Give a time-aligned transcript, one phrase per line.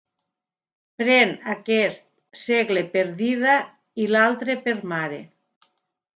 [1.01, 2.07] Pren aquest
[2.45, 3.59] segle per dida
[4.05, 5.23] i l'altre per mare.